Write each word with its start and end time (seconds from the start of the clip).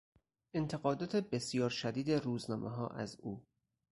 انتقادات 0.53 1.15
بسیار 1.15 1.69
شدید 1.69 2.11
روزنامهها 2.11 2.87
از 2.87 3.19
او 3.19 3.45